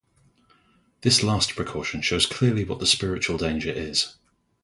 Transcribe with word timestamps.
This 1.01 1.21
last 1.21 1.55
precaution 1.55 2.01
shows 2.01 2.25
clearly 2.25 2.63
what 2.63 2.79
the 2.79 2.87
spiritual 2.87 3.37
danger 3.37 3.69
is. 3.71 4.15